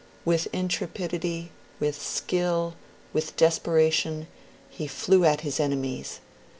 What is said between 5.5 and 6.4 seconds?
enemies.